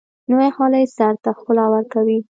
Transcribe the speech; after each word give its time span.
نوې 0.31 0.49
خولۍ 0.55 0.85
سر 0.95 1.13
ته 1.23 1.29
ښکلا 1.37 1.65
ورکوي 1.73 2.19